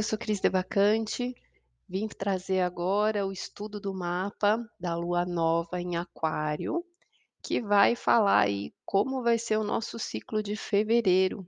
eu 0.00 0.02
sou 0.02 0.18
Cris 0.18 0.40
Devacante, 0.40 1.34
vim 1.86 2.08
trazer 2.08 2.60
agora 2.60 3.26
o 3.26 3.32
estudo 3.32 3.78
do 3.78 3.92
mapa 3.92 4.58
da 4.80 4.96
lua 4.96 5.26
nova 5.26 5.78
em 5.78 5.94
Aquário, 5.94 6.82
que 7.42 7.60
vai 7.60 7.94
falar 7.94 8.44
aí 8.44 8.72
como 8.86 9.22
vai 9.22 9.36
ser 9.36 9.58
o 9.58 9.62
nosso 9.62 9.98
ciclo 9.98 10.42
de 10.42 10.56
fevereiro. 10.56 11.46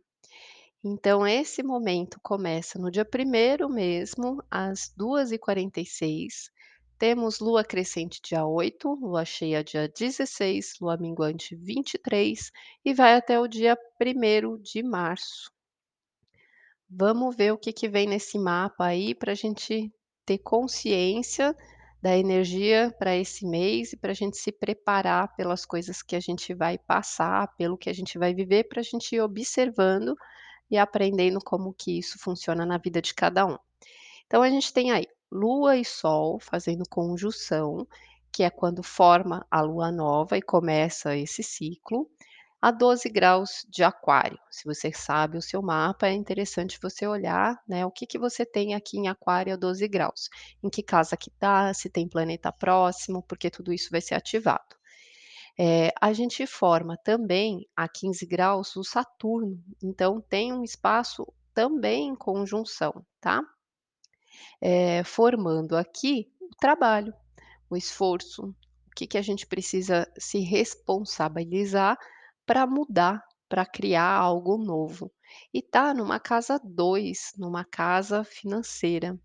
Então, 0.85 1.27
esse 1.27 1.63
momento 1.63 2.21
começa 2.23 2.79
no 2.79 2.91
dia 2.91 3.09
1 3.09 3.71
mesmo, 3.71 4.45
às 4.51 4.93
2h46. 4.99 6.51
Temos 6.99 7.41
lua 7.41 7.65
crescente 7.65 8.21
dia 8.23 8.45
8, 8.45 8.87
lua 9.01 9.25
cheia 9.25 9.65
dia 9.65 9.89
16, 9.89 10.75
lua 10.79 10.99
minguante 10.99 11.57
23 11.57 12.53
e 12.85 12.93
vai 12.93 13.15
até 13.15 13.41
o 13.41 13.49
dia 13.49 13.79
1 13.99 14.61
de 14.61 14.83
março. 14.83 15.51
Vamos 16.95 17.35
ver 17.35 17.55
o 17.55 17.57
que 17.57 17.73
que 17.73 17.89
vem 17.89 18.07
nesse 18.07 18.39
mapa 18.39 18.85
aí 18.85 19.15
para 19.15 19.33
a 19.33 19.35
gente 19.35 19.91
ter 20.27 20.37
consciência 20.37 21.57
da 22.03 22.19
energia 22.19 22.95
para 22.99 23.17
esse 23.17 23.47
mês 23.47 23.95
e 23.95 23.97
para 23.97 24.11
a 24.11 24.15
gente 24.15 24.37
se 24.37 24.53
preparar 24.53 25.35
pelas 25.35 25.65
coisas 25.65 26.03
que 26.03 26.15
a 26.15 26.21
gente 26.21 26.53
vai 26.53 26.77
passar, 26.77 27.49
pelo 27.57 27.79
que 27.79 27.89
a 27.89 27.95
gente 27.95 28.19
vai 28.19 28.35
viver, 28.35 28.65
para 28.65 28.81
a 28.81 28.85
gente 28.85 29.15
ir 29.17 29.23
observando 29.23 30.15
e 30.71 30.77
aprendendo 30.77 31.39
como 31.43 31.73
que 31.73 31.99
isso 31.99 32.19
funciona 32.19 32.67
na 32.67 32.77
vida 32.77 33.01
de 33.01 33.15
cada 33.15 33.47
um. 33.47 33.57
Então 34.27 34.43
a 34.43 34.51
gente 34.51 34.71
tem 34.71 34.91
aí 34.91 35.07
Lua 35.31 35.79
e 35.79 35.87
Sol 35.87 36.39
fazendo 36.41 36.85
conjunção, 36.87 37.89
que 38.31 38.43
é 38.43 38.51
quando 38.51 38.83
forma 38.83 39.47
a 39.51 39.63
lua 39.63 39.91
nova 39.91 40.37
e 40.37 40.43
começa 40.43 41.17
esse 41.17 41.43
ciclo 41.43 42.07
a 42.63 42.71
12 42.71 43.09
graus 43.09 43.67
de 43.69 43.83
aquário. 43.83 44.39
Se 44.49 44.65
você 44.65 44.93
sabe 44.93 45.37
o 45.37 45.43
seu 45.43 45.61
mapa, 45.61 46.07
é 46.07 46.13
interessante 46.13 46.79
você 46.81 47.05
olhar, 47.09 47.61
né, 47.67 47.85
o 47.85 47.91
que 47.91 48.07
que 48.07 48.21
você 48.21 48.47
tem 48.47 48.73
aqui 48.73 48.97
em 48.97 49.09
aquário 49.09 49.53
a 49.53 49.57
12 49.57 49.89
graus. 49.89 50.31
Em 50.63 50.71
que 50.71 50.81
casa 50.81 51.17
que 51.17 51.29
está, 51.29 51.75
se 51.75 51.91
tem 51.91 52.09
planeta 52.09 52.53
próximo, 52.53 53.21
porque 53.25 53.51
tudo 53.51 53.73
isso 53.73 53.91
vai 53.91 54.01
ser 54.01 54.15
ativado. 54.15 54.77
É, 55.59 55.93
a 56.01 56.13
gente 56.13 56.47
forma 56.47 56.97
também 56.97 57.69
a 57.77 57.89
15 57.89 58.25
graus 58.27 58.77
o 58.77 58.85
Saturno, 58.85 59.61
então 59.83 60.21
tem 60.21 60.53
um 60.53 60.63
espaço 60.63 61.27
também 61.53 62.09
em 62.11 62.17
conjunção, 62.17 63.05
tá? 63.21 63.43
É, 64.61 65.03
formando 65.03 65.77
aqui 65.77 66.33
o 66.41 66.55
trabalho, 66.57 67.13
o 67.69 67.77
esforço, 67.77 68.45
o 68.47 68.95
que, 68.95 69.07
que 69.07 69.19
a 69.19 69.23
gente 69.23 69.47
precisa 69.47 70.11
se 70.17 70.39
responsabilizar 70.39 71.99
para 72.53 72.67
mudar, 72.67 73.25
para 73.49 73.65
criar 73.65 74.15
algo 74.15 74.59
novo. 74.59 75.11
E 75.55 75.63
tá 75.63 75.95
numa 75.95 76.21
casa 76.21 76.61
2, 76.63 77.33
numa 77.39 77.65
casa 77.65 78.25
financeira. 78.25 79.19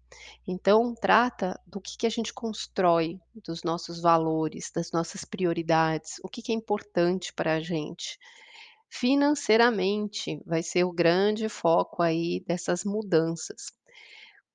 Então 0.48 0.96
trata 0.96 1.60
do 1.68 1.82
que 1.82 1.98
que 1.98 2.08
a 2.08 2.10
gente 2.10 2.34
constrói, 2.34 3.20
dos 3.46 3.64
nossos 3.64 4.02
valores, 4.02 4.72
das 4.74 4.94
nossas 4.94 5.26
prioridades, 5.26 6.22
o 6.24 6.30
que 6.30 6.42
que 6.42 6.54
é 6.54 6.56
importante 6.56 7.34
para 7.34 7.56
a 7.56 7.60
gente. 7.60 8.18
Financeiramente 8.90 10.42
vai 10.46 10.64
ser 10.64 10.86
o 10.86 10.94
grande 10.94 11.50
foco 11.50 12.02
aí 12.02 12.42
dessas 12.48 12.86
mudanças. 12.86 13.77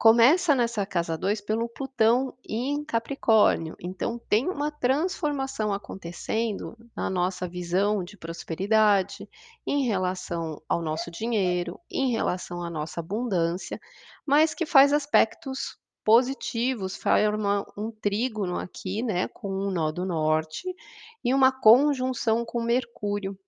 Começa 0.02 0.52
nessa 0.52 0.84
casa 0.84 1.16
2 1.16 1.40
pelo 1.40 1.68
Plutão 1.68 2.36
em 2.44 2.84
Capricórnio, 2.84 3.76
então 3.78 4.18
tem 4.18 4.48
uma 4.48 4.68
transformação 4.68 5.72
acontecendo 5.72 6.76
na 6.96 7.08
nossa 7.08 7.46
visão 7.46 8.02
de 8.02 8.16
prosperidade, 8.16 9.30
em 9.64 9.84
relação 9.84 10.60
ao 10.68 10.82
nosso 10.82 11.08
dinheiro, 11.08 11.78
em 11.88 12.10
relação 12.10 12.64
à 12.64 12.68
nossa 12.68 12.98
abundância, 12.98 13.80
mas 14.26 14.54
que 14.54 14.66
faz 14.66 14.92
aspectos 14.92 15.78
positivos, 16.04 16.96
forma 16.96 17.64
um 17.76 17.92
trígono 17.92 18.58
aqui, 18.58 19.04
né, 19.04 19.28
com 19.28 19.52
um 19.52 19.70
nó 19.70 19.92
do 19.92 20.04
norte 20.04 20.64
e 21.24 21.32
uma 21.32 21.52
conjunção 21.52 22.44
com 22.44 22.60
Mercúrio. 22.60 23.38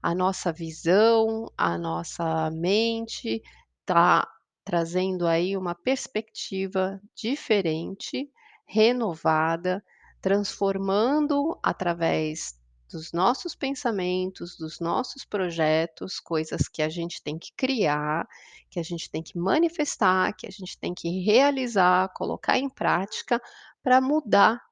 A 0.00 0.14
nossa 0.14 0.52
visão, 0.52 1.50
a 1.58 1.76
nossa 1.76 2.52
mente 2.52 3.42
está 3.80 4.30
trazendo 4.64 5.26
aí 5.26 5.56
uma 5.56 5.74
perspectiva 5.74 7.00
diferente, 7.14 8.30
renovada, 8.66 9.84
transformando 10.20 11.58
através 11.62 12.58
dos 12.90 13.12
nossos 13.12 13.54
pensamentos, 13.54 14.56
dos 14.56 14.80
nossos 14.80 15.24
projetos, 15.24 16.18
coisas 16.18 16.68
que 16.68 16.80
a 16.80 16.88
gente 16.88 17.22
tem 17.22 17.38
que 17.38 17.52
criar, 17.56 18.26
que 18.70 18.78
a 18.78 18.82
gente 18.82 19.10
tem 19.10 19.22
que 19.22 19.36
manifestar, 19.36 20.32
que 20.32 20.46
a 20.46 20.50
gente 20.50 20.78
tem 20.78 20.94
que 20.94 21.22
realizar, 21.24 22.08
colocar 22.14 22.58
em 22.58 22.68
prática 22.68 23.40
para 23.82 24.00
mudar 24.00 24.62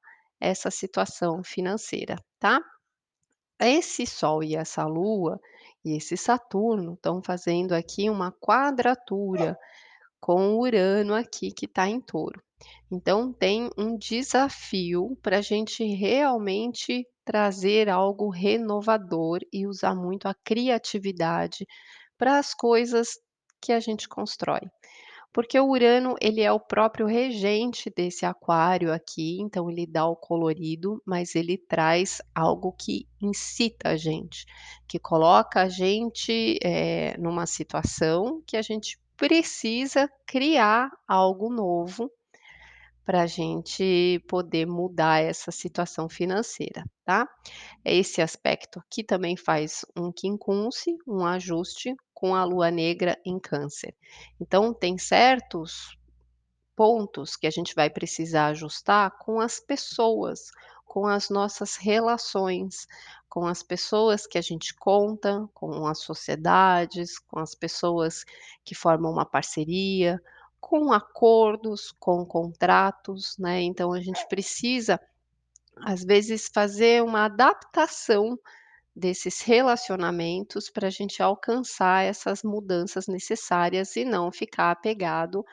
essa 0.40 0.70
situação 0.70 1.42
financeira, 1.44 2.16
tá? 2.38 2.60
Esse 3.60 4.06
Sol 4.06 4.42
e 4.42 4.56
essa 4.56 4.84
Lua 4.86 5.40
e 5.84 5.96
esse 5.96 6.16
Saturno 6.16 6.94
estão 6.94 7.22
fazendo 7.22 7.72
aqui 7.72 8.08
uma 8.08 8.32
quadratura 8.32 9.58
com 10.20 10.54
Urano 10.54 11.14
aqui 11.14 11.50
que 11.50 11.66
está 11.66 11.88
em 11.88 12.00
Touro. 12.00 12.40
Então 12.90 13.32
tem 13.32 13.68
um 13.76 13.96
desafio 13.96 15.16
para 15.20 15.38
a 15.38 15.42
gente 15.42 15.84
realmente 15.84 17.06
trazer 17.24 17.88
algo 17.88 18.28
renovador 18.28 19.40
e 19.52 19.66
usar 19.66 19.94
muito 19.94 20.26
a 20.26 20.34
criatividade 20.44 21.66
para 22.16 22.38
as 22.38 22.54
coisas 22.54 23.18
que 23.60 23.72
a 23.72 23.80
gente 23.80 24.08
constrói. 24.08 24.60
Porque 25.32 25.58
o 25.58 25.66
Urano, 25.66 26.14
ele 26.20 26.42
é 26.42 26.52
o 26.52 26.60
próprio 26.60 27.06
regente 27.06 27.90
desse 27.96 28.26
aquário 28.26 28.92
aqui, 28.92 29.38
então 29.40 29.70
ele 29.70 29.86
dá 29.86 30.06
o 30.06 30.14
colorido, 30.14 31.02
mas 31.06 31.34
ele 31.34 31.56
traz 31.56 32.20
algo 32.34 32.72
que 32.72 33.08
incita 33.20 33.90
a 33.90 33.96
gente, 33.96 34.44
que 34.86 34.98
coloca 34.98 35.62
a 35.62 35.68
gente 35.68 36.58
é, 36.62 37.16
numa 37.16 37.46
situação 37.46 38.42
que 38.46 38.58
a 38.58 38.62
gente 38.62 39.00
precisa 39.16 40.10
criar 40.26 40.90
algo 41.08 41.48
novo 41.50 42.10
para 43.04 43.22
a 43.22 43.26
gente 43.26 44.22
poder 44.28 44.66
mudar 44.66 45.22
essa 45.22 45.50
situação 45.50 46.08
financeira, 46.08 46.84
tá? 47.04 47.26
Esse 47.84 48.22
aspecto 48.22 48.78
aqui 48.78 49.02
também 49.02 49.36
faz 49.36 49.84
um 49.96 50.12
quincunce, 50.12 50.96
um 51.06 51.24
ajuste 51.24 51.94
com 52.22 52.36
a 52.36 52.44
lua 52.44 52.70
negra 52.70 53.18
em 53.24 53.36
câncer. 53.36 53.96
Então, 54.40 54.72
tem 54.72 54.96
certos 54.96 55.98
pontos 56.76 57.34
que 57.34 57.48
a 57.48 57.50
gente 57.50 57.74
vai 57.74 57.90
precisar 57.90 58.46
ajustar 58.46 59.18
com 59.18 59.40
as 59.40 59.58
pessoas, 59.58 60.52
com 60.86 61.04
as 61.04 61.30
nossas 61.30 61.74
relações, 61.74 62.86
com 63.28 63.44
as 63.44 63.64
pessoas 63.64 64.24
que 64.24 64.38
a 64.38 64.40
gente 64.40 64.72
conta, 64.72 65.48
com 65.52 65.84
as 65.84 65.98
sociedades, 65.98 67.18
com 67.18 67.40
as 67.40 67.56
pessoas 67.56 68.24
que 68.64 68.72
formam 68.72 69.10
uma 69.10 69.26
parceria, 69.26 70.22
com 70.60 70.92
acordos, 70.92 71.90
com 71.98 72.24
contratos, 72.24 73.36
né? 73.36 73.62
Então 73.62 73.92
a 73.92 74.00
gente 74.00 74.24
precisa, 74.28 75.00
às 75.84 76.04
vezes, 76.04 76.46
fazer 76.46 77.02
uma 77.02 77.24
adaptação 77.24 78.38
desses 78.94 79.40
relacionamentos 79.42 80.70
para 80.70 80.88
a 80.88 80.90
gente 80.90 81.22
alcançar 81.22 82.04
essas 82.04 82.42
mudanças 82.42 83.06
necessárias 83.06 83.96
e 83.96 84.04
não 84.04 84.30
ficar 84.32 84.70
apegado 84.70 85.44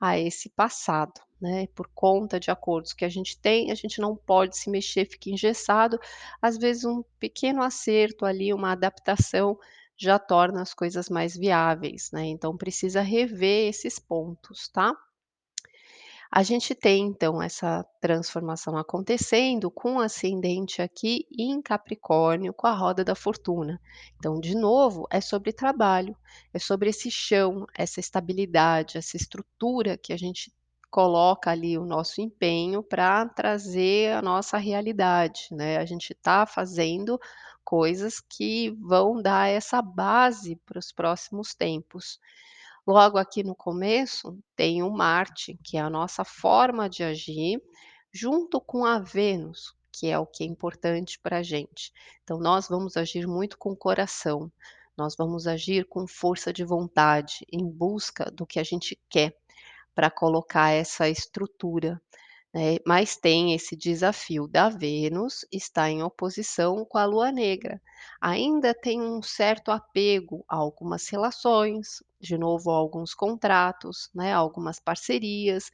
a 0.00 0.18
esse 0.18 0.48
passado, 0.50 1.20
né, 1.40 1.66
por 1.74 1.88
conta 1.94 2.38
de 2.40 2.50
acordos 2.50 2.92
que 2.92 3.04
a 3.04 3.08
gente 3.08 3.40
tem, 3.40 3.70
a 3.70 3.74
gente 3.74 4.00
não 4.00 4.16
pode 4.16 4.56
se 4.56 4.70
mexer, 4.70 5.06
fica 5.06 5.30
engessado. 5.30 5.98
Às 6.42 6.56
vezes 6.58 6.84
um 6.84 7.02
pequeno 7.18 7.62
acerto 7.62 8.24
ali, 8.24 8.52
uma 8.54 8.72
adaptação 8.72 9.58
já 9.96 10.18
torna 10.18 10.62
as 10.62 10.72
coisas 10.74 11.08
mais 11.08 11.36
viáveis, 11.36 12.10
né, 12.12 12.24
então 12.26 12.56
precisa 12.56 13.00
rever 13.02 13.68
esses 13.68 13.98
pontos, 13.98 14.68
tá? 14.68 14.92
A 16.30 16.42
gente 16.42 16.74
tem 16.74 17.06
então 17.06 17.42
essa 17.42 17.84
transformação 18.00 18.76
acontecendo 18.76 19.70
com 19.70 19.96
o 19.96 20.00
ascendente 20.00 20.82
aqui 20.82 21.26
em 21.36 21.60
Capricórnio, 21.62 22.52
com 22.52 22.66
a 22.66 22.72
roda 22.72 23.02
da 23.02 23.14
fortuna. 23.14 23.80
Então, 24.16 24.38
de 24.38 24.54
novo, 24.54 25.06
é 25.10 25.20
sobre 25.20 25.52
trabalho, 25.52 26.14
é 26.52 26.58
sobre 26.58 26.90
esse 26.90 27.10
chão, 27.10 27.66
essa 27.74 27.98
estabilidade, 27.98 28.98
essa 28.98 29.16
estrutura 29.16 29.96
que 29.96 30.12
a 30.12 30.18
gente 30.18 30.52
coloca 30.90 31.50
ali 31.50 31.78
o 31.78 31.84
nosso 31.84 32.20
empenho 32.20 32.82
para 32.82 33.26
trazer 33.26 34.12
a 34.12 34.22
nossa 34.22 34.58
realidade, 34.58 35.48
né? 35.50 35.78
A 35.78 35.84
gente 35.84 36.12
está 36.12 36.46
fazendo 36.46 37.18
coisas 37.64 38.20
que 38.20 38.70
vão 38.80 39.20
dar 39.20 39.48
essa 39.48 39.82
base 39.82 40.56
para 40.64 40.78
os 40.78 40.92
próximos 40.92 41.54
tempos. 41.54 42.18
Logo 42.88 43.18
aqui 43.18 43.44
no 43.44 43.54
começo 43.54 44.38
tem 44.56 44.82
o 44.82 44.90
Marte, 44.90 45.60
que 45.62 45.76
é 45.76 45.80
a 45.80 45.90
nossa 45.90 46.24
forma 46.24 46.88
de 46.88 47.02
agir, 47.04 47.62
junto 48.10 48.62
com 48.62 48.82
a 48.82 48.98
Vênus, 48.98 49.76
que 49.92 50.06
é 50.06 50.18
o 50.18 50.24
que 50.24 50.42
é 50.42 50.46
importante 50.46 51.18
para 51.18 51.36
a 51.36 51.42
gente. 51.42 51.92
Então, 52.24 52.38
nós 52.40 52.66
vamos 52.66 52.96
agir 52.96 53.26
muito 53.26 53.58
com 53.58 53.72
o 53.72 53.76
coração, 53.76 54.50
nós 54.96 55.14
vamos 55.14 55.46
agir 55.46 55.84
com 55.84 56.06
força 56.06 56.50
de 56.50 56.64
vontade, 56.64 57.44
em 57.52 57.62
busca 57.62 58.30
do 58.30 58.46
que 58.46 58.58
a 58.58 58.64
gente 58.64 58.98
quer, 59.10 59.36
para 59.94 60.10
colocar 60.10 60.70
essa 60.70 61.10
estrutura, 61.10 62.00
né, 62.58 62.78
mas 62.86 63.16
tem 63.16 63.54
esse 63.54 63.76
desafio 63.76 64.46
da 64.48 64.68
Vênus 64.68 65.44
estar 65.52 65.88
em 65.90 66.02
oposição 66.02 66.84
com 66.84 66.98
a 66.98 67.04
lua 67.04 67.30
negra. 67.32 67.80
Ainda 68.20 68.74
tem 68.74 69.00
um 69.00 69.22
certo 69.22 69.70
apego 69.70 70.44
a 70.48 70.56
algumas 70.56 71.08
relações, 71.08 72.02
de 72.20 72.36
novo 72.36 72.70
a 72.70 72.74
alguns 72.76 73.14
contratos, 73.14 74.10
né, 74.14 74.32
algumas 74.32 74.80
parcerias, 74.80 75.70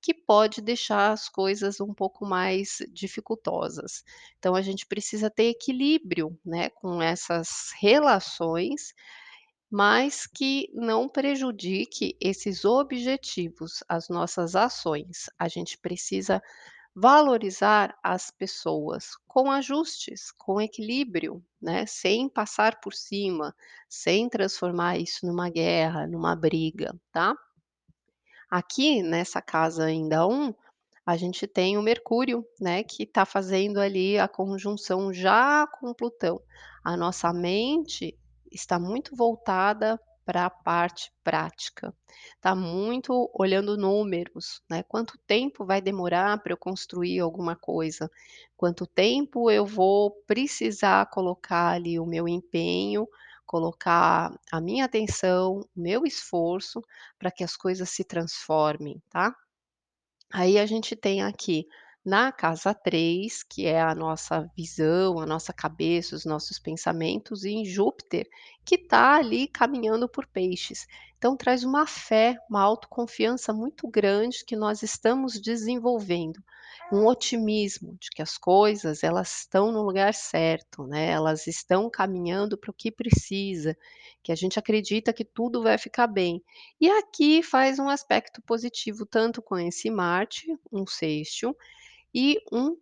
que 0.00 0.12
pode 0.14 0.60
deixar 0.60 1.12
as 1.12 1.28
coisas 1.28 1.80
um 1.80 1.94
pouco 1.94 2.26
mais 2.26 2.78
dificultosas. 2.92 4.04
Então 4.38 4.54
a 4.54 4.62
gente 4.62 4.86
precisa 4.86 5.30
ter 5.30 5.48
equilíbrio, 5.50 6.38
né, 6.44 6.68
com 6.70 7.00
essas 7.02 7.70
relações, 7.80 8.94
mas 9.70 10.26
que 10.26 10.70
não 10.72 11.08
prejudique 11.08 12.16
esses 12.20 12.64
objetivos, 12.64 13.82
as 13.88 14.08
nossas 14.08 14.54
ações. 14.54 15.28
A 15.38 15.48
gente 15.48 15.76
precisa 15.78 16.42
valorizar 16.94 17.94
as 18.02 18.30
pessoas 18.30 19.10
com 19.26 19.50
ajustes, 19.50 20.30
com 20.30 20.60
equilíbrio, 20.60 21.44
né, 21.60 21.84
sem 21.84 22.26
passar 22.26 22.80
por 22.80 22.94
cima, 22.94 23.54
sem 23.88 24.30
transformar 24.30 24.96
isso 24.96 25.26
numa 25.26 25.50
guerra, 25.50 26.06
numa 26.06 26.34
briga, 26.34 26.98
tá? 27.12 27.34
Aqui 28.48 29.02
nessa 29.02 29.42
casa 29.42 29.84
ainda 29.84 30.26
um, 30.26 30.54
a 31.04 31.16
gente 31.16 31.46
tem 31.46 31.76
o 31.76 31.82
Mercúrio, 31.82 32.46
né, 32.58 32.82
que 32.82 33.02
está 33.02 33.26
fazendo 33.26 33.78
ali 33.78 34.18
a 34.18 34.26
conjunção 34.26 35.12
já 35.12 35.66
com 35.66 35.92
Plutão. 35.92 36.40
A 36.82 36.96
nossa 36.96 37.32
mente 37.32 38.16
está 38.50 38.78
muito 38.78 39.14
voltada 39.16 40.00
para 40.24 40.46
a 40.46 40.50
parte 40.50 41.12
prática, 41.22 41.94
está 42.34 42.52
muito 42.52 43.30
olhando 43.32 43.76
números, 43.76 44.60
né? 44.68 44.82
Quanto 44.82 45.16
tempo 45.26 45.64
vai 45.64 45.80
demorar 45.80 46.42
para 46.42 46.52
eu 46.52 46.56
construir 46.56 47.20
alguma 47.20 47.54
coisa? 47.54 48.10
Quanto 48.56 48.86
tempo 48.86 49.50
eu 49.50 49.64
vou 49.64 50.10
precisar 50.26 51.06
colocar 51.10 51.74
ali 51.74 52.00
o 52.00 52.04
meu 52.04 52.26
empenho, 52.26 53.06
colocar 53.46 54.36
a 54.50 54.60
minha 54.60 54.84
atenção, 54.84 55.60
o 55.60 55.80
meu 55.80 56.04
esforço 56.04 56.82
para 57.16 57.30
que 57.30 57.44
as 57.44 57.56
coisas 57.56 57.88
se 57.88 58.02
transformem, 58.02 59.00
tá? 59.08 59.32
Aí 60.32 60.58
a 60.58 60.66
gente 60.66 60.96
tem 60.96 61.22
aqui 61.22 61.68
na 62.06 62.30
casa 62.30 62.72
3, 62.72 63.42
que 63.42 63.66
é 63.66 63.80
a 63.82 63.92
nossa 63.92 64.48
visão, 64.56 65.18
a 65.18 65.26
nossa 65.26 65.52
cabeça, 65.52 66.14
os 66.14 66.24
nossos 66.24 66.56
pensamentos, 66.56 67.44
e 67.44 67.50
em 67.50 67.64
Júpiter, 67.64 68.28
que 68.64 68.76
está 68.76 69.16
ali 69.16 69.48
caminhando 69.48 70.08
por 70.08 70.24
peixes. 70.24 70.86
Então 71.18 71.36
traz 71.36 71.64
uma 71.64 71.84
fé, 71.84 72.38
uma 72.48 72.62
autoconfiança 72.62 73.52
muito 73.52 73.88
grande 73.88 74.44
que 74.44 74.54
nós 74.54 74.84
estamos 74.84 75.40
desenvolvendo, 75.40 76.40
um 76.92 77.06
otimismo 77.06 77.96
de 78.00 78.08
que 78.10 78.22
as 78.22 78.38
coisas 78.38 79.02
elas 79.02 79.40
estão 79.40 79.72
no 79.72 79.82
lugar 79.82 80.14
certo, 80.14 80.86
né? 80.86 81.10
Elas 81.10 81.48
estão 81.48 81.90
caminhando 81.90 82.56
para 82.56 82.70
o 82.70 82.74
que 82.74 82.92
precisa, 82.92 83.76
que 84.22 84.30
a 84.30 84.36
gente 84.36 84.60
acredita 84.60 85.12
que 85.12 85.24
tudo 85.24 85.60
vai 85.60 85.76
ficar 85.76 86.06
bem. 86.06 86.40
E 86.80 86.88
aqui 86.88 87.42
faz 87.42 87.80
um 87.80 87.88
aspecto 87.88 88.40
positivo 88.42 89.04
tanto 89.04 89.42
com 89.42 89.58
esse 89.58 89.90
Marte, 89.90 90.46
um 90.70 90.86
sextil, 90.86 91.56
e 92.14 92.40
um 92.52 92.76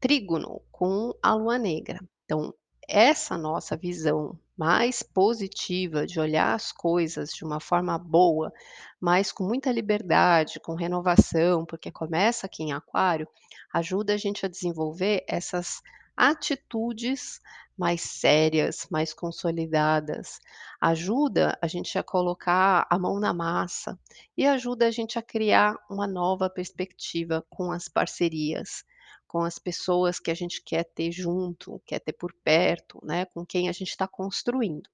trígono 0.00 0.62
com 0.70 1.14
a 1.22 1.34
lua 1.34 1.58
negra. 1.58 2.00
Então, 2.24 2.54
essa 2.88 3.38
nossa 3.38 3.76
visão 3.76 4.38
mais 4.56 5.02
positiva 5.02 6.06
de 6.06 6.20
olhar 6.20 6.54
as 6.54 6.70
coisas 6.70 7.30
de 7.30 7.44
uma 7.44 7.60
forma 7.60 7.96
boa, 7.96 8.52
mas 9.00 9.32
com 9.32 9.44
muita 9.44 9.72
liberdade, 9.72 10.60
com 10.60 10.74
renovação, 10.74 11.64
porque 11.64 11.90
começa 11.90 12.46
aqui 12.46 12.62
em 12.62 12.72
Aquário, 12.72 13.26
ajuda 13.72 14.14
a 14.14 14.16
gente 14.16 14.44
a 14.44 14.48
desenvolver 14.48 15.24
essas 15.26 15.80
atitudes 16.16 17.40
mais 17.76 18.02
sérias, 18.02 18.86
mais 18.90 19.14
consolidadas, 19.14 20.38
ajuda 20.78 21.58
a 21.62 21.66
gente 21.66 21.98
a 21.98 22.02
colocar 22.02 22.86
a 22.90 22.98
mão 22.98 23.18
na 23.18 23.32
massa 23.32 23.98
e 24.36 24.46
ajuda 24.46 24.86
a 24.86 24.90
gente 24.90 25.18
a 25.18 25.22
criar 25.22 25.76
uma 25.88 26.06
nova 26.06 26.50
perspectiva 26.50 27.42
com 27.48 27.72
as 27.72 27.88
parcerias, 27.88 28.84
com 29.26 29.42
as 29.42 29.58
pessoas 29.58 30.20
que 30.20 30.30
a 30.30 30.34
gente 30.34 30.62
quer 30.62 30.84
ter 30.84 31.10
junto, 31.10 31.80
quer 31.86 32.00
ter 32.00 32.12
por 32.12 32.34
perto, 32.44 33.00
né, 33.02 33.24
com 33.24 33.46
quem 33.46 33.68
a 33.68 33.72
gente 33.72 33.88
está 33.88 34.06
construindo. 34.06 34.90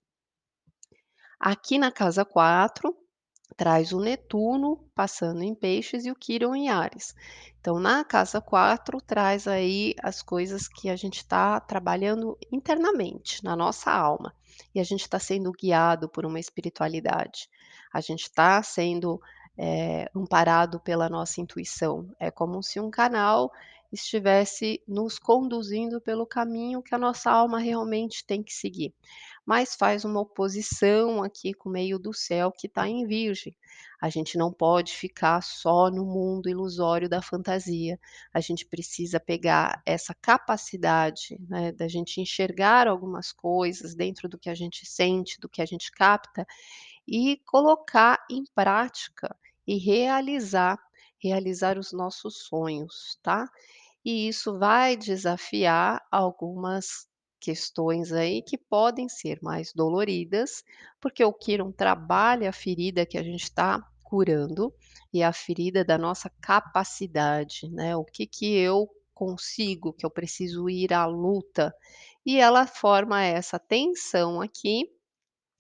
Aqui 1.41 1.79
na 1.79 1.91
casa 1.91 2.25
4, 2.25 2.97
traz 3.57 3.93
o 3.93 4.01
Netuno 4.01 4.79
passando 4.95 5.43
em 5.43 5.55
Peixes 5.55 6.05
e 6.05 6.11
o 6.11 6.17
Quirón 6.17 6.55
em 6.55 6.69
Ares. 6.69 7.15
Então, 7.61 7.81
na 7.81 8.05
casa 8.05 8.41
4, 8.41 9.01
traz 9.01 9.49
aí 9.49 9.95
as 10.03 10.23
coisas 10.23 10.69
que 10.69 10.89
a 10.89 10.97
gente 10.97 11.17
está 11.17 11.59
trabalhando 11.59 12.39
internamente, 12.53 13.43
na 13.43 13.57
nossa 13.57 13.91
alma. 13.91 14.35
E 14.75 14.81
a 14.81 14.85
gente 14.85 15.01
está 15.01 15.19
sendo 15.19 15.53
guiado 15.53 16.09
por 16.09 16.25
uma 16.25 16.39
espiritualidade. 16.39 17.49
A 17.93 18.01
gente 18.01 18.23
está 18.23 18.63
sendo 18.63 19.21
é, 19.59 20.09
amparado 20.15 20.79
pela 20.79 21.09
nossa 21.09 21.41
intuição. 21.41 22.09
É 22.21 22.31
como 22.31 22.63
se 22.63 22.79
um 22.79 22.91
canal 22.91 23.51
estivesse 23.93 24.83
nos 24.87 25.19
conduzindo 25.19 26.01
pelo 26.01 26.27
caminho 26.27 26.83
que 26.83 26.95
a 26.95 26.99
nossa 26.99 27.31
alma 27.31 27.59
realmente 27.59 28.25
tem 28.25 28.43
que 28.43 28.53
seguir. 28.53 28.95
Mas 29.47 29.77
faz 29.77 30.05
uma 30.05 30.21
oposição 30.21 31.23
aqui 31.23 31.55
com 31.55 31.69
o 31.69 31.73
meio 31.73 32.01
do 32.01 32.13
céu 32.13 32.51
que 32.51 32.67
está 32.67 32.89
em 32.89 33.07
Virgem. 33.07 33.57
A 34.03 34.09
gente 34.09 34.37
não 34.37 34.53
pode 34.53 34.93
ficar 34.93 35.41
só 35.41 35.89
no 35.89 36.05
mundo 36.05 36.49
ilusório 36.49 37.09
da 37.09 37.23
fantasia. 37.23 37.99
A 38.35 38.41
gente 38.41 38.67
precisa 38.67 39.21
pegar 39.21 39.81
essa 39.87 40.13
capacidade 40.21 41.39
né, 41.49 41.71
da 41.71 41.87
gente 41.87 42.21
enxergar 42.21 42.89
algumas 42.89 43.31
coisas 43.31 43.95
dentro 43.95 44.29
do 44.29 44.37
que 44.39 44.51
a 44.51 44.55
gente 44.55 44.85
sente, 44.85 45.39
do 45.41 45.49
que 45.49 45.63
a 45.63 45.67
gente 45.67 45.93
capta, 45.93 46.45
e 47.07 47.41
colocar 47.47 48.19
em 48.29 48.43
prática 48.53 49.37
e 49.65 49.79
realizar, 49.79 50.77
realizar 51.23 51.79
os 51.79 51.93
nossos 51.93 52.47
sonhos, 52.47 53.17
tá? 53.23 53.49
E 54.05 54.29
isso 54.29 54.59
vai 54.59 54.97
desafiar 54.97 56.05
algumas 56.11 57.09
questões 57.41 58.13
aí 58.13 58.43
que 58.43 58.59
podem 58.59 59.09
ser 59.09 59.39
mais 59.43 59.73
doloridas, 59.73 60.65
porque 61.01 61.25
o 61.25 61.33
Quirón 61.33 61.73
trabalha 61.73 62.49
a 62.49 62.53
ferida 62.53 63.07
que 63.07 63.19
a 63.19 63.23
gente 63.23 63.45
está 63.45 63.83
curando 64.03 64.73
e 65.13 65.23
a 65.23 65.33
ferida 65.33 65.85
da 65.85 65.99
nossa 65.99 66.31
capacidade, 66.41 67.69
né? 67.71 67.97
O 67.97 68.05
que 68.05 68.27
que 68.27 68.55
eu 68.57 68.89
consigo, 69.17 69.95
que 69.95 70.05
eu 70.05 70.11
preciso 70.11 70.69
ir 70.69 70.93
à 70.93 71.07
luta. 71.07 71.75
E 72.25 72.39
ela 72.39 72.67
forma 72.67 73.23
essa 73.23 73.59
tensão 73.59 74.43
aqui, 74.43 74.91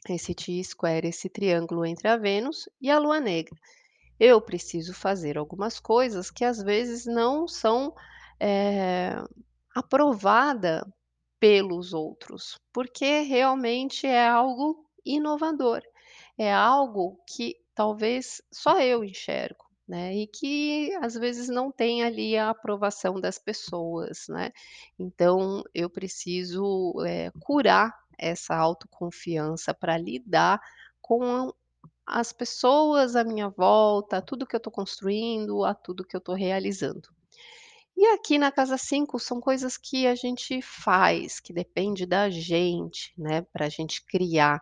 esse 0.08 0.34
T-square, 0.34 1.08
esse 1.08 1.28
triângulo 1.28 1.86
entre 1.86 2.06
a 2.06 2.16
Vênus 2.16 2.68
e 2.80 2.90
a 2.90 2.98
Lua 2.98 3.18
Negra. 3.18 3.58
Eu 4.20 4.40
preciso 4.40 4.92
fazer 4.94 5.38
algumas 5.38 5.80
coisas 5.80 6.30
que 6.30 6.44
às 6.44 6.62
vezes 6.62 7.06
não 7.06 7.48
são 7.48 7.94
eh, 8.38 9.16
aprovada 9.74 10.86
pelos 11.40 11.92
outros, 11.94 12.58
porque 12.72 13.20
realmente 13.22 14.06
é 14.06 14.26
algo 14.28 14.84
inovador, 15.04 15.82
é 16.38 16.52
algo 16.52 17.20
que 17.28 17.56
talvez 17.74 18.42
só 18.52 18.80
eu 18.80 19.04
enxergo, 19.04 19.64
né, 19.88 20.14
e 20.16 20.26
que 20.26 20.92
às 21.02 21.14
vezes 21.14 21.48
não 21.48 21.70
tem 21.72 22.02
ali 22.04 22.36
a 22.36 22.50
aprovação 22.50 23.20
das 23.20 23.38
pessoas, 23.38 24.26
né. 24.28 24.50
Então 24.98 25.62
eu 25.74 25.88
preciso, 25.90 26.94
eh, 27.06 27.30
curar 27.40 27.92
essa 28.18 28.56
autoconfiança 28.56 29.74
para 29.74 29.96
lidar 29.98 30.60
com 31.02 31.52
as 32.06 32.32
pessoas 32.32 33.16
à 33.16 33.24
minha 33.24 33.48
volta, 33.50 34.22
tudo 34.22 34.46
que 34.46 34.56
eu 34.56 34.58
estou 34.58 34.72
construindo, 34.72 35.64
a 35.64 35.74
tudo 35.74 36.04
que 36.06 36.16
eu 36.16 36.20
estou 36.20 36.34
realizando. 36.36 37.08
E 37.96 38.04
aqui 38.08 38.36
na 38.38 38.52
casa 38.52 38.76
5 38.76 39.18
são 39.18 39.40
coisas 39.40 39.78
que 39.78 40.06
a 40.06 40.14
gente 40.14 40.60
faz, 40.60 41.40
que 41.40 41.52
depende 41.52 42.04
da 42.04 42.28
gente, 42.28 43.12
né, 43.16 43.40
para 43.52 43.66
a 43.66 43.68
gente 43.70 44.04
criar. 44.04 44.60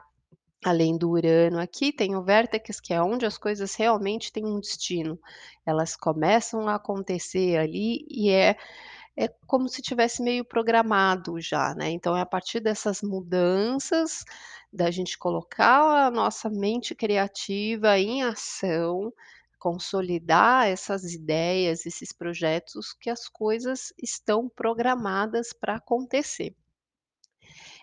Além 0.65 0.97
do 0.99 1.11
Urano, 1.11 1.59
aqui 1.61 1.93
tem 1.93 2.17
o 2.17 2.23
Vértex, 2.25 2.81
que 2.81 2.95
é 2.95 3.03
onde 3.03 3.27
as 3.27 3.39
coisas 3.39 3.75
realmente 3.75 4.33
têm 4.33 4.47
um 4.47 4.61
destino. 4.61 5.19
Elas 5.67 5.97
começam 5.97 6.69
a 6.69 6.77
acontecer 6.77 7.59
ali 7.59 8.07
e 8.11 8.31
é 8.31 8.57
é 9.17 9.29
como 9.47 9.69
se 9.69 9.83
tivesse 9.83 10.23
meio 10.23 10.45
programado 10.45 11.41
já, 11.41 11.75
né. 11.75 11.91
Então 11.91 12.17
é 12.17 12.21
a 12.23 12.27
partir 12.27 12.61
dessas 12.61 13.03
mudanças, 13.03 14.25
da 14.73 14.91
gente 14.91 15.19
colocar 15.19 16.07
a 16.07 16.11
nossa 16.11 16.51
mente 16.51 16.95
criativa 16.95 17.99
em 17.99 18.23
ação, 18.25 19.13
consolidar 19.65 20.69
essas 20.69 21.15
ideias, 21.15 21.87
esses 21.87 22.13
projetos, 22.13 22.93
que 22.93 23.09
as 23.09 23.31
coisas 23.31 23.95
estão 23.99 24.47
programadas 24.47 25.55
para 25.55 25.77
acontecer. 25.77 26.55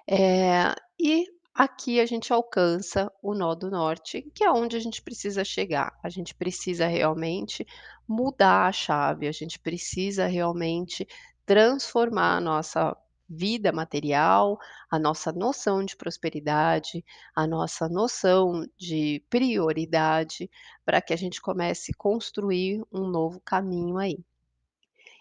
Eh, 0.07 0.75
e 0.99 1.25
aqui 1.55 1.99
a 1.99 2.05
gente 2.05 2.31
alcança 2.31 3.11
o 3.19 3.33
nó 3.33 3.55
do 3.55 3.71
norte, 3.71 4.21
que 4.35 4.43
é 4.43 4.51
onde 4.51 4.77
a 4.77 4.79
gente 4.79 5.01
precisa 5.01 5.43
chegar. 5.43 5.91
A 6.03 6.09
gente 6.09 6.35
precisa 6.35 6.85
realmente 6.85 7.65
mudar 8.07 8.67
a 8.67 8.71
chave, 8.71 9.27
a 9.27 9.31
gente 9.31 9.57
precisa 9.57 10.27
realmente 10.27 11.07
transformar 11.47 12.37
a 12.37 12.41
nossa 12.41 12.95
vida 13.31 13.71
material, 13.71 14.59
a 14.89 14.99
nossa 14.99 15.31
noção 15.31 15.85
de 15.85 15.95
prosperidade, 15.95 17.03
a 17.33 17.47
nossa 17.47 17.87
noção 17.87 18.65
de 18.77 19.23
prioridade, 19.29 20.49
para 20.85 21.01
que 21.01 21.13
a 21.13 21.17
gente 21.17 21.41
comece 21.41 21.91
a 21.93 21.97
construir 21.97 22.83
um 22.91 23.07
novo 23.07 23.39
caminho 23.39 23.97
aí. 23.97 24.19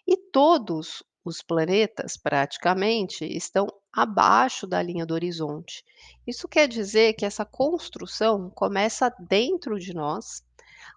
E 0.07 0.17
todos 0.17 1.05
os 1.25 1.41
planetas, 1.41 2.17
praticamente, 2.17 3.25
estão 3.25 3.69
abaixo 3.93 4.67
da 4.67 4.83
linha 4.83 5.07
do 5.07 5.15
horizonte. 5.15 5.85
Isso 6.27 6.49
quer 6.49 6.67
dizer 6.67 7.15
que 7.15 7.25
essa 7.25 7.45
construção 7.45 8.51
começa 8.51 9.15
dentro 9.21 9.79
de 9.79 9.95
nós, 9.95 10.43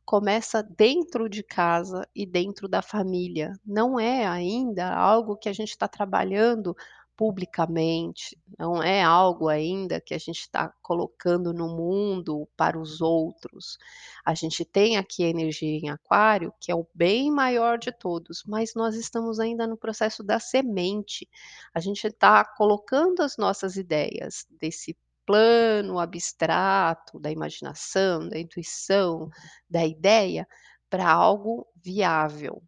começa 0.05 0.63
dentro 0.63 1.29
de 1.29 1.43
casa 1.43 2.07
e 2.15 2.25
dentro 2.25 2.67
da 2.67 2.81
família. 2.81 3.53
Não 3.65 3.99
é 3.99 4.25
ainda 4.25 4.93
algo 4.93 5.37
que 5.37 5.49
a 5.49 5.53
gente 5.53 5.69
está 5.69 5.87
trabalhando 5.87 6.75
publicamente, 7.23 8.37
não 8.59 8.83
é 8.83 9.01
algo 9.01 9.47
ainda 9.47 10.01
que 10.01 10.13
a 10.13 10.17
gente 10.17 10.41
está 10.41 10.73
colocando 10.81 11.53
no 11.53 11.69
mundo 11.69 12.45
para 12.57 12.77
os 12.77 12.99
outros. 12.99 13.77
A 14.25 14.33
gente 14.33 14.65
tem 14.65 14.97
aqui 14.97 15.23
a 15.23 15.29
energia 15.29 15.69
em 15.69 15.89
Aquário, 15.89 16.53
que 16.59 16.69
é 16.69 16.75
o 16.75 16.85
bem 16.93 17.31
maior 17.31 17.77
de 17.77 17.93
todos, 17.93 18.43
mas 18.45 18.73
nós 18.75 18.95
estamos 18.95 19.39
ainda 19.39 19.65
no 19.65 19.77
processo 19.77 20.21
da 20.21 20.37
semente. 20.37 21.25
A 21.73 21.79
gente 21.79 22.05
está 22.05 22.43
colocando 22.43 23.21
as 23.21 23.37
nossas 23.37 23.77
ideias 23.77 24.45
desse 24.59 24.93
plano 25.25 25.99
abstrato 25.99 27.17
da 27.21 27.31
imaginação, 27.31 28.27
da 28.27 28.37
intuição, 28.37 29.29
da 29.69 29.85
ideia, 29.85 30.45
para 30.89 31.09
algo 31.09 31.65
viável. 31.73 32.61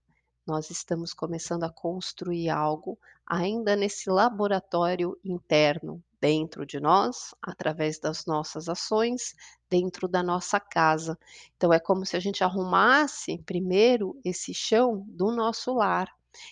Nós 0.48 0.70
estamos 0.70 1.14
começando 1.14 1.66
a 1.66 1.70
construir 1.70 2.50
algo 2.50 2.98
ainda 3.28 3.76
nesse 3.76 4.10
laboratório 4.10 5.18
interno, 5.24 6.04
dentro 6.22 6.66
de 6.66 6.80
nós, 6.80 7.36
através 7.42 8.00
das 8.00 8.26
nossas 8.26 8.68
ações, 8.70 9.34
dentro 9.70 10.08
da 10.08 10.24
nossa 10.24 10.60
casa. 10.60 11.18
Então 11.56 11.72
é 11.74 11.80
como 11.80 12.06
se 12.06 12.16
a 12.18 12.20
gente 12.20 12.44
arrumasse 12.44 13.38
primeiro 13.46 14.20
esse 14.24 14.54
chão 14.54 15.06
do 15.08 15.32
nosso 15.32 15.74
lar, 15.74 16.10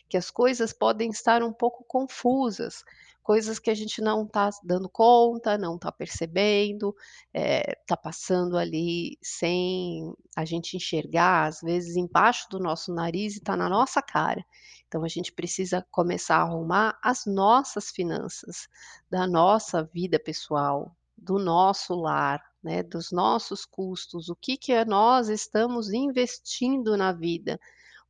que 0.09 0.17
as 0.17 0.29
coisas 0.31 0.73
podem 0.73 1.09
estar 1.09 1.43
um 1.43 1.51
pouco 1.53 1.83
confusas, 1.87 2.83
coisas 3.23 3.57
que 3.57 3.69
a 3.69 3.73
gente 3.73 4.01
não 4.01 4.23
está 4.23 4.49
dando 4.63 4.89
conta, 4.89 5.57
não 5.57 5.75
está 5.75 5.91
percebendo, 5.91 6.95
está 7.33 7.95
passando 7.95 8.57
ali 8.57 9.17
sem 9.21 10.13
a 10.35 10.43
gente 10.45 10.75
enxergar, 10.75 11.47
às 11.47 11.61
vezes 11.61 11.95
embaixo 11.95 12.47
do 12.49 12.59
nosso 12.59 12.93
nariz 12.93 13.35
e 13.35 13.37
está 13.37 13.55
na 13.55 13.69
nossa 13.69 14.01
cara. 14.01 14.45
Então 14.87 15.03
a 15.03 15.07
gente 15.07 15.31
precisa 15.31 15.83
começar 15.89 16.37
a 16.37 16.41
arrumar 16.41 16.99
as 17.01 17.25
nossas 17.25 17.89
finanças, 17.89 18.67
da 19.09 19.25
nossa 19.25 19.83
vida 19.83 20.19
pessoal, 20.19 20.95
do 21.17 21.39
nosso 21.39 21.95
lar, 21.95 22.43
né, 22.61 22.83
dos 22.83 23.11
nossos 23.11 23.65
custos, 23.65 24.29
o 24.29 24.35
que 24.35 24.57
que 24.57 24.85
nós 24.85 25.29
estamos 25.29 25.91
investindo 25.91 26.95
na 26.95 27.11
vida, 27.11 27.59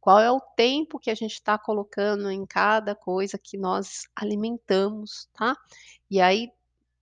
qual 0.04 0.20
é 0.20 0.30
o 0.30 0.42
tempo 0.42 1.00
que 1.00 1.10
a 1.10 1.16
gente 1.16 1.32
está 1.32 1.58
colocando 1.58 2.30
em 2.30 2.46
cada 2.46 2.94
coisa 2.94 3.38
que 3.38 3.58
nós 3.58 4.06
alimentamos, 4.14 5.30
tá? 5.34 5.56
E 6.12 6.20
aí, 6.20 6.52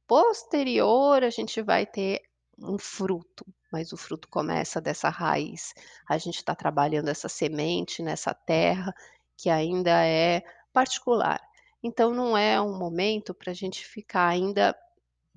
posterior, 0.05 1.23
a 1.23 1.31
gente 1.31 1.63
vai 1.63 1.83
ter 1.83 2.21
um 2.59 2.77
fruto, 2.77 3.43
mas 3.71 3.91
o 3.91 3.97
fruto 3.97 4.27
começa 4.27 4.79
dessa 4.79 5.09
raiz. 5.09 5.73
A 6.07 6.19
gente 6.19 6.35
está 6.35 6.53
trabalhando 6.53 7.07
essa 7.07 7.27
semente 7.27 8.03
nessa 8.03 8.35
terra 8.35 8.93
que 9.35 9.49
ainda 9.49 10.05
é 10.05 10.43
particular. 10.71 11.41
Então, 11.81 12.13
não 12.13 12.37
é 12.37 12.61
um 12.61 12.77
momento 12.77 13.33
para 13.33 13.49
a 13.49 13.55
gente 13.55 13.83
ficar 13.83 14.27
ainda 14.27 14.77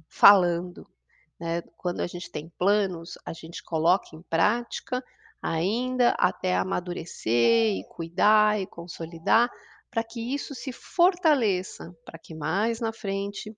falando, 0.06 0.86
né? 1.40 1.62
Quando 1.78 2.00
a 2.00 2.06
gente 2.06 2.30
tem 2.30 2.52
planos, 2.58 3.16
a 3.24 3.32
gente 3.32 3.64
coloca 3.64 4.14
em 4.14 4.20
prática 4.20 5.02
ainda 5.44 6.14
até 6.18 6.56
amadurecer 6.56 7.76
e 7.76 7.84
cuidar 7.90 8.58
e 8.58 8.66
consolidar, 8.66 9.50
para 9.90 10.02
que 10.02 10.34
isso 10.34 10.54
se 10.54 10.72
fortaleça, 10.72 11.94
para 12.02 12.18
que 12.18 12.34
mais 12.34 12.80
na 12.80 12.94
frente 12.94 13.54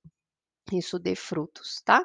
isso 0.72 0.98
dê 0.98 1.14
frutos, 1.14 1.80
tá? 1.84 2.04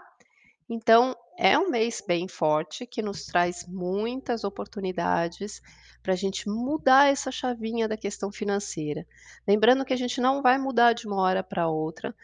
Então, 0.69 1.15
é 1.35 1.57
um 1.57 1.71
mês 1.71 2.01
bem 2.07 2.27
forte 2.27 2.85
que 2.85 3.01
nos 3.01 3.25
traz 3.25 3.65
muitas 3.67 4.43
oportunidades 4.43 5.59
para 6.03 6.13
a 6.13 6.15
gente 6.15 6.47
mudar 6.47 7.11
essa 7.11 7.31
chavinha 7.31 7.87
da 7.87 7.97
questão 7.97 8.31
financeira. 8.31 9.05
Lembrando 9.47 9.83
que 9.83 9.93
a 9.93 9.97
gente 9.97 10.21
não 10.21 10.43
vai 10.43 10.59
mudar 10.59 10.93
de 10.93 11.07
uma 11.07 11.19
hora 11.19 11.43
para 11.43 11.67
outra, 11.67 12.15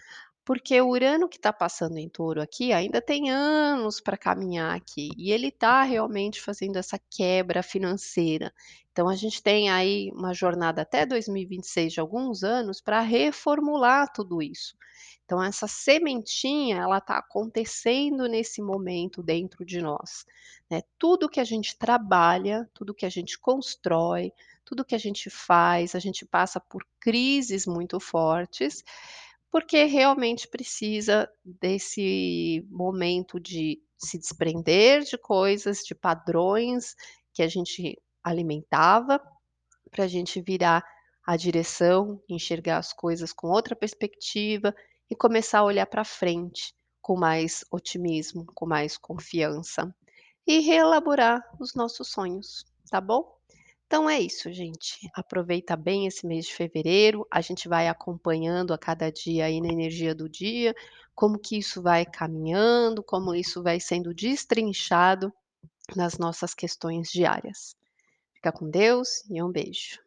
porque 0.48 0.80
o 0.80 0.88
Urano 0.88 1.28
que 1.28 1.36
está 1.36 1.52
passando 1.52 1.98
em 1.98 2.08
Touro 2.08 2.42
aqui 2.42 2.72
ainda 2.72 3.02
tem 3.02 3.30
anos 3.30 4.00
para 4.00 4.16
caminhar 4.16 4.74
aqui 4.74 5.10
e 5.18 5.30
ele 5.30 5.50
está 5.50 5.84
realmente 5.84 6.42
fazendo 6.42 6.78
essa 6.78 6.98
quebra 6.98 7.62
financeira. 7.62 8.54
Então 8.94 9.10
a 9.10 9.16
gente 9.18 9.44
tem 9.44 9.70
aí 9.70 10.10
uma 10.14 10.34
jornada 10.34 10.84
até 10.84 11.06
2026 11.06 11.92
de 11.92 12.00
alguns 12.00 12.46
anos 12.46 12.80
para 12.80 13.02
reformular 13.02 14.10
tudo 14.14 14.42
isso. 14.42 14.78
Então 15.26 15.44
essa 15.44 15.68
sementinha 15.68 16.78
ela 16.78 17.00
está 17.00 17.18
acontecendo 17.18 18.26
nesse 18.30 18.62
momento 18.62 19.22
dentro 19.22 19.66
de 19.66 19.82
nós. 19.82 20.26
Né? 20.72 20.82
Tudo 20.98 21.28
que 21.28 21.42
a 21.42 21.44
gente 21.44 21.78
trabalha, 21.78 22.70
tudo 22.74 22.96
que 22.96 23.06
a 23.06 23.10
gente 23.10 23.38
constrói, 23.38 24.32
tudo 24.64 24.86
que 24.86 24.96
a 24.96 24.98
gente 24.98 25.30
faz, 25.30 25.94
a 25.94 26.00
gente 26.00 26.26
passa 26.26 26.58
por 26.58 26.88
crises 27.02 27.68
muito 27.68 28.00
fortes 28.00 28.82
porque 29.52 29.84
realmente 29.86 30.48
precisa 30.48 31.30
desse 31.44 32.66
momento 32.70 33.40
de 33.40 33.82
se 33.98 34.18
desprender 34.18 35.04
de 35.04 35.18
coisas, 35.18 35.80
de 35.80 35.96
padrões 35.96 36.96
que 37.34 37.42
a 37.42 37.48
gente 37.48 38.00
alimentava, 38.24 39.22
para 39.90 40.04
a 40.04 40.08
gente 40.08 40.42
virar 40.42 40.84
a 41.26 41.36
direção, 41.36 42.22
enxergar 42.30 42.78
as 42.78 42.94
coisas 42.94 43.34
com 43.34 43.48
outra 43.48 43.76
perspectiva 43.76 44.76
e 45.10 45.16
começar 45.16 45.60
a 45.60 45.64
olhar 45.64 45.86
para 45.86 46.04
frente 46.04 46.74
com 47.02 47.18
mais 47.18 47.64
otimismo, 47.72 48.46
com 48.54 48.66
mais 48.66 48.98
confiança 48.98 49.94
e 50.46 50.60
reelaborar 50.60 51.42
os 51.60 51.74
nossos 51.74 52.10
sonhos, 52.10 52.66
tá 52.90 53.02
bom? 53.02 53.37
Então 53.88 54.10
é 54.10 54.20
isso, 54.20 54.52
gente. 54.52 55.10
Aproveita 55.16 55.78
bem 55.78 56.06
esse 56.08 56.28
mês 56.28 56.46
de 56.46 56.54
fevereiro. 56.54 57.26
A 57.32 57.40
gente 57.40 57.70
vai 57.70 57.88
acompanhando 57.88 58.74
a 58.74 58.78
cada 58.78 59.10
dia 59.10 59.46
aí 59.46 59.62
na 59.62 59.70
energia 59.70 60.14
do 60.14 60.28
dia, 60.30 60.76
como 61.16 61.40
que 61.40 61.58
isso 61.58 61.82
vai 61.82 62.06
caminhando, 62.06 63.02
como 63.02 63.34
isso 63.34 63.64
vai 63.64 63.80
sendo 63.80 64.14
destrinchado 64.14 65.34
nas 65.96 66.18
nossas 66.18 66.54
questões 66.54 67.10
diárias. 67.10 67.78
Fica 68.34 68.52
com 68.52 68.70
Deus 68.70 69.24
e 69.30 69.42
um 69.42 69.50
beijo. 69.50 70.07